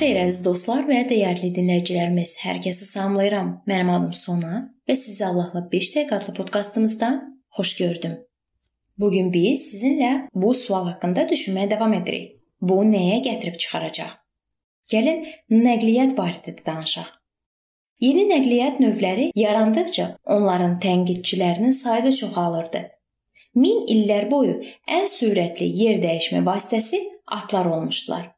xeyir 0.00 0.18
əziz 0.22 0.40
dostlar 0.44 0.86
və 0.88 1.02
dəyərli 1.10 1.50
dinləyicilərimiz. 1.56 2.38
Hər 2.40 2.60
kəsi 2.64 2.86
salamlayıram. 2.88 3.50
Mənim 3.68 3.90
adım 3.92 4.12
Sona 4.16 4.62
və 4.88 4.96
sizi 4.96 5.24
Allahla 5.26 5.62
5 5.72 5.90
dəqiqə 5.94 6.16
adlı 6.16 6.34
podkastımızda 6.38 7.10
xoş 7.56 7.76
gördüm. 7.76 8.14
Bu 8.98 9.10
gün 9.10 9.28
biz 9.32 9.62
sizinlə 9.72 10.12
bu 10.34 10.54
sual 10.54 10.88
haqqında 10.90 11.26
düşünməyə 11.32 11.70
davam 11.70 11.94
edirik. 11.98 12.32
Bu 12.60 12.80
nəyə 12.84 13.20
gətirib 13.26 13.60
çıxaracaq? 13.62 14.16
Gəlin 14.92 15.24
nəqliyyat 15.50 16.16
barədə 16.18 16.56
danışaq. 16.66 17.08
Yeni 18.00 18.26
nəqliyyat 18.32 18.80
növləri 18.80 19.30
yarandıqca 19.36 20.10
onların 20.24 20.78
tənqidçilərinin 20.84 21.76
sayı 21.76 22.04
da 22.08 22.12
çoxalırdı. 22.22 22.82
Min 23.54 23.86
illər 23.94 24.30
boyu 24.30 24.60
ən 24.88 25.08
sürətli 25.08 25.68
yer 25.84 26.00
dəyişmə 26.04 26.44
vasitəsi 26.46 27.00
atlar 27.26 27.66
olmuşdular. 27.66 28.30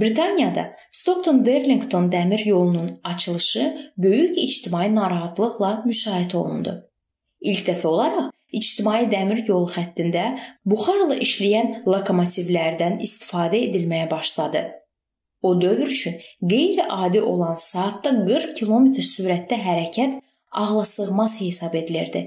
Britaniyada 0.00 0.76
Stockton-Darlington 0.90 2.12
dəmir 2.12 2.48
yolunun 2.48 3.00
açılışı 3.04 3.92
böyük 3.98 4.38
ictimai 4.38 4.94
narahatlıqla 4.94 5.70
müşahidə 5.86 6.36
olundu. 6.36 6.74
İlk 7.40 7.62
dəfə 7.68 7.86
olaraq 7.86 8.26
ictimai 8.52 9.06
dəmir 9.14 9.40
yolu 9.48 9.70
xəttində 9.72 10.26
buxarla 10.68 11.16
işləyən 11.26 11.72
lokomotivlərdən 11.88 13.00
istifadə 13.08 13.62
edilməyə 13.70 14.10
başladı. 14.10 14.66
O 15.42 15.60
dövr 15.60 15.88
üçün 15.96 16.20
qeyri-adi 16.50 17.22
olan 17.22 17.54
saatda 17.54 18.12
40 18.26 18.54
km 18.60 18.92
sürətdə 19.00 19.56
hərəkət 19.66 20.20
ağlasığmaz 20.50 21.40
hesab 21.40 21.74
edilirdi. 21.74 22.26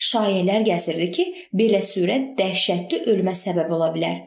Şayələr 0.00 0.64
gəzirdi 0.70 1.10
ki, 1.16 1.24
belə 1.52 1.84
sürət 1.84 2.32
dəhşətli 2.40 3.04
ölümə 3.12 3.36
səbəb 3.44 3.76
ola 3.76 3.92
bilər. 3.92 4.22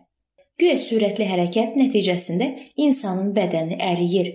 Güya 0.58 0.78
sürətli 0.82 1.26
hərəkət 1.30 1.76
nəticəsində 1.78 2.46
insanın 2.82 3.30
bədəni 3.36 3.76
əriyir. 3.78 4.30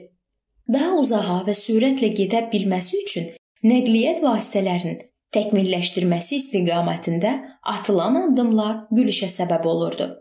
Daha 0.70 0.92
uzağa 1.00 1.40
və 1.48 1.54
sürətlə 1.58 2.12
gedə 2.14 2.44
bilməsi 2.52 3.00
üçün 3.02 3.26
nəqliyyat 3.66 4.22
vasitələrinin 4.22 5.00
təkmilləşdirməsi 5.34 6.38
istiqamətində 6.38 7.34
atılan 7.74 8.20
addımlar 8.20 8.84
gülüşə 8.94 9.32
səbəb 9.34 9.66
olurdu. 9.74 10.12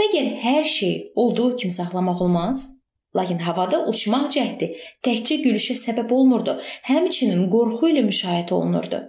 Məgər 0.00 0.32
hər 0.42 0.64
şey 0.66 0.96
olduğu 1.14 1.50
kimi 1.62 1.78
saxlamaq 1.78 2.26
olmaz? 2.26 2.66
Lakin 3.16 3.38
havada 3.46 3.84
uçmaq 3.88 4.32
cəhdi 4.34 4.74
təkcə 5.06 5.38
gülüşə 5.46 5.78
səbəb 5.78 6.10
olmurdu, 6.12 6.58
həmçinin 6.90 7.46
qorxu 7.54 7.94
ilə 7.94 8.02
müşahidə 8.10 8.58
olunurdu 8.58 9.06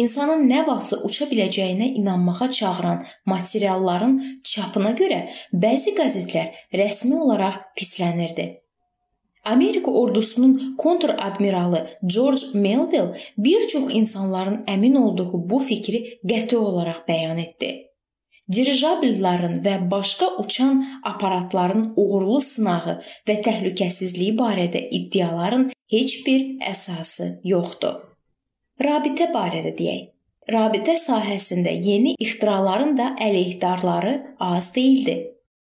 insanın 0.00 0.44
nə 0.50 0.62
vaxtsa 0.66 0.98
uça 1.08 1.26
biləcəyinə 1.30 1.88
inanmağa 2.00 2.50
çağıran 2.58 3.02
materialların 3.32 4.14
çapına 4.52 4.92
görə 5.00 5.20
bəzi 5.64 5.96
qəzetlər 5.98 6.52
rəsmi 6.80 7.16
olaraq 7.24 7.60
pislənirdi. 7.78 8.46
Amerika 9.46 9.90
ordusunun 9.90 10.76
kontr-admiralı 10.78 11.86
George 12.14 12.42
Melville 12.54 13.20
bir 13.38 13.68
çox 13.68 13.94
insanların 13.94 14.64
əmin 14.74 14.96
olduğu 14.98 15.50
bu 15.50 15.58
fikri 15.58 16.00
qəti 16.24 16.56
olaraq 16.56 17.04
bəyan 17.08 17.38
etdi. 17.44 17.70
Dirijablların 18.52 19.60
və 19.62 19.76
başqa 19.90 20.26
uçan 20.42 20.82
aparatların 21.04 21.92
uğurlu 21.96 22.40
sınağı 22.40 22.98
və 23.28 23.38
təhlükəsizliyi 23.46 24.34
barədə 24.42 24.82
iddiaların 24.98 25.70
heç 25.94 26.20
bir 26.26 26.44
əsası 26.72 27.30
yoxdur. 27.44 28.15
Rabitə 28.76 29.30
barədə 29.32 29.72
deyək. 29.78 30.02
Rabitə 30.52 30.94
sahəsində 31.00 31.72
yeni 31.72 32.12
ixtiraların 32.22 32.92
da 32.98 33.06
əleyhdarları 33.24 34.12
az 34.38 34.68
deyildi. 34.74 35.14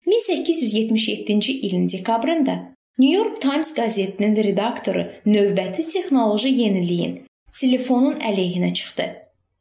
1877-ci 0.06 1.52
ilin 1.66 1.88
dekabrında 1.88 2.54
New 2.98 3.10
York 3.10 3.40
Times 3.42 3.72
qəzetinin 3.74 4.36
redaktoru 4.44 5.02
növbəti 5.26 5.84
texnoloji 5.92 6.52
yeniliyin 6.60 7.18
telefonun 7.60 8.20
əleyhinə 8.20 8.72
çıxdı. 8.78 9.06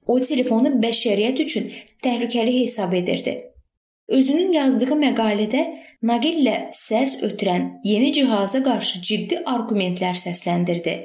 O 0.08 0.19
telefonu 0.19 0.75
bəşəriyyət 0.84 1.41
üçün 1.46 1.72
təhlükəli 2.06 2.59
hesab 2.62 2.94
edirdi. 2.94 3.34
Özünün 4.08 4.53
yazdığı 4.53 4.97
məqalədə 5.02 5.63
naqillə 6.06 6.56
səs 6.78 7.18
ötürən 7.25 7.68
yeni 7.84 8.13
cihaza 8.13 8.62
qarşı 8.63 9.02
ciddi 9.02 9.41
arqumentlər 9.56 10.18
səsləndirdi. 10.25 10.96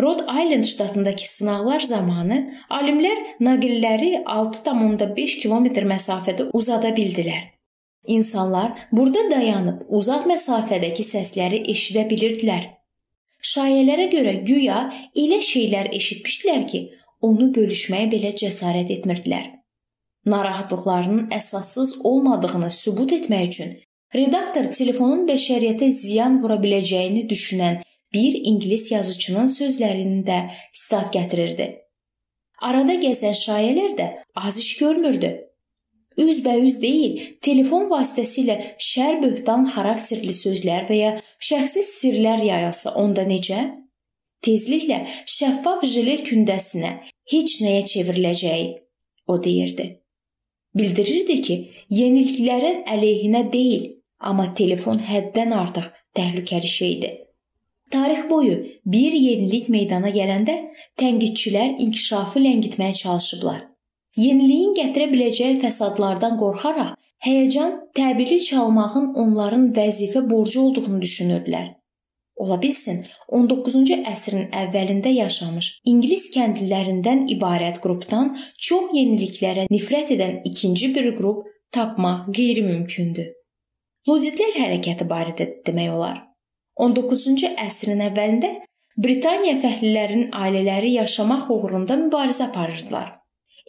Rhode 0.00 0.22
Island 0.22 0.64
ştatındakı 0.64 1.26
sınaqlar 1.28 1.80
zamanı 1.80 2.38
alimlər 2.70 3.18
naqilləri 3.40 4.10
6,5 4.24 5.38
kilometr 5.42 5.86
məsafədə 5.90 6.50
uzada 6.52 6.92
bildilər. 6.96 7.48
İnsanlar 8.06 8.72
burada 8.92 9.24
dayanıb 9.30 9.80
uzaq 9.88 10.28
məsafədəki 10.30 11.04
səsləri 11.04 11.64
eşidə 11.72 12.06
bilirdilər. 12.10 12.68
Şayələrə 13.42 14.06
görə 14.14 14.34
güya 14.46 14.78
elə 15.16 15.40
şeylər 15.50 15.90
eşitmişdilər 15.98 16.64
ki, 16.70 16.80
onu 17.22 17.50
bölüşməyə 17.58 18.08
belə 18.14 18.32
cəsarət 18.38 18.94
etmirdilər. 18.98 19.50
Narahatlıqlarının 20.26 21.28
əsassız 21.34 21.98
olmadığını 22.04 22.70
sübut 22.70 23.12
etmək 23.18 23.50
üçün 23.50 23.76
redaktor 24.14 24.70
telefonun 24.78 25.26
bəşəriyyətə 25.28 25.90
ziyan 25.92 26.38
vura 26.42 26.56
biləcəyini 26.62 27.26
düşünən 27.30 27.82
bir 28.12 28.38
ingilis 28.44 28.90
yazıçının 28.92 29.48
sözlərini 29.52 30.22
də 30.26 30.38
sitat 30.72 31.12
gətirirdi. 31.14 31.68
Arada 32.60 32.96
gəzən 33.02 33.36
şayələr 33.38 33.92
də 33.98 34.08
az 34.34 34.58
iş 34.58 34.76
görmürdü. 34.78 35.34
Üzbəüz 36.18 36.80
deyil, 36.82 37.18
telefon 37.40 37.86
vasitəsilə 37.92 38.56
şər 38.82 39.20
böhtan 39.22 39.68
xarakterli 39.70 40.34
sözlər 40.34 40.88
və 40.88 40.96
ya 40.98 41.12
şəxsi 41.38 41.84
sirlər 41.86 42.42
yayılsa 42.42 42.94
onda 42.98 43.22
necə? 43.28 43.60
Tezliklə 44.42 45.04
şəffaf 45.30 45.84
jile 45.86 46.16
kündəsinə 46.26 46.90
heç 47.30 47.60
nəyə 47.62 47.84
çevriləcəyi 47.92 48.66
o 49.30 49.38
deyirdi. 49.44 49.86
Bildirirdi 50.74 51.40
ki, 51.46 51.56
yeniliklərin 51.90 52.84
əleyhinə 52.94 53.46
deyil, 53.52 53.88
amma 54.18 54.50
telefon 54.54 55.00
həddən 55.06 55.54
artıq 55.54 55.88
təhlükəli 56.18 56.70
şeydir. 56.74 57.16
Tarix 57.90 58.30
boyu 58.30 58.56
bir 58.86 59.12
yenilik 59.12 59.68
meydana 59.68 60.10
gələndə 60.12 60.56
tənqidçilər 61.00 61.78
inkişafı 61.84 62.42
ləngitməyə 62.44 62.94
çalışıblar. 63.00 63.62
Yeniliyin 64.16 64.74
gətirə 64.76 65.06
biləcəyi 65.12 65.60
fəsadlardan 65.62 66.36
qorxaraq 66.42 66.94
həyəcan 67.26 67.74
təbili 67.98 68.38
çalmağın 68.44 69.14
onların 69.22 69.68
vəzifə 69.78 70.24
borcu 70.30 70.60
olduğunu 70.60 71.00
düşünürdülər. 71.02 71.68
Ola 72.38 72.60
bilsin, 72.62 73.00
19-cu 73.34 73.96
əsrin 74.12 74.44
əvvəlində 74.60 75.10
yaşamış 75.14 75.70
ingilis 75.92 76.28
kəndlilərindən 76.36 77.24
ibarət 77.34 77.80
qrupdan 77.82 78.36
çox 78.68 78.94
yeniliklərə 78.94 79.66
nifrət 79.72 80.14
edən 80.14 80.38
ikinci 80.52 80.92
bir 80.94 81.10
qrup 81.18 81.48
tapmaq 81.74 82.30
qeyri-mümkündür. 82.36 83.34
Luditlər 84.08 84.54
hərəkəti 84.62 85.08
barədə 85.08 85.50
demək 85.66 85.94
olar. 85.96 86.27
19-cu 86.78 87.54
əsrin 87.66 88.02
əvvəlində 88.06 88.50
Britaniya 88.98 89.54
fəhlilərinin 89.62 90.32
ailələri 90.34 90.92
yaşamaq 90.96 91.50
uğrunda 91.54 91.94
mübarizə 91.98 92.48
aparırdılar. 92.48 93.12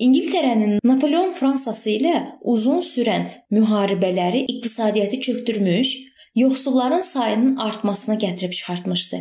İngiltərənin 0.02 0.80
Napoleon 0.86 1.34
Fransası 1.36 1.92
ilə 1.98 2.16
uzun 2.54 2.80
sürən 2.86 3.28
müharibələri 3.54 4.46
iqtisadiyyatı 4.54 5.20
çökdürmüş, 5.26 5.92
yoxsulların 6.36 7.02
sayının 7.02 7.56
artmasına 7.58 8.16
gətirib 8.24 8.54
çıxartmışdı. 8.58 9.20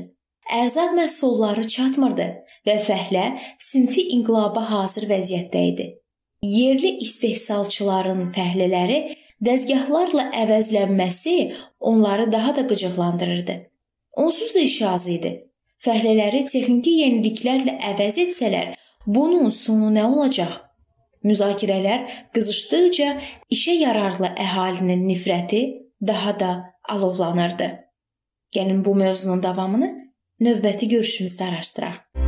Ərzaq 0.61 0.95
məhsulları 0.97 1.67
çatmırdı 1.69 2.29
və 2.69 2.77
fəhlə 2.89 3.25
sinfi 3.61 4.07
inqilaba 4.17 4.65
hazır 4.71 5.09
vəziyyətdə 5.13 5.65
idi. 5.73 5.89
Yerli 6.43 6.95
istehsalçıların 7.05 8.29
fəhlələri 8.37 9.01
dəzgahlarla 9.45 10.31
əvəzlənməsi 10.45 11.35
onları 11.81 12.33
daha 12.33 12.57
da 12.57 12.67
qıcıqlandırırdı. 12.71 13.59
Onsuz 14.19 14.55
da 14.55 14.59
iş 14.59 14.81
az 14.83 15.05
idi. 15.09 15.31
Fəhlələri 15.79 16.41
texniki 16.51 16.97
yeniliklərlə 17.05 17.77
əvəz 17.93 18.17
etsələr, 18.25 18.73
bunun 19.07 19.53
sonu 19.55 19.93
nə 19.95 20.09
olacaq? 20.09 20.57
Müzakirələr 21.23 22.03
qızışdıqca 22.35 23.13
işə 23.55 23.77
yararlı 23.79 24.33
əhalinin 24.47 25.07
nifrəti 25.07 25.63
daha 26.11 26.35
da 26.41 26.51
alovlanırdı. 26.95 27.71
Gəlin 28.55 28.83
bu 28.85 28.97
mövzunun 28.99 29.43
davamını 29.43 29.93
növbəti 30.43 30.91
görüşümüzdə 30.97 31.53
araşdıraq. 31.53 32.28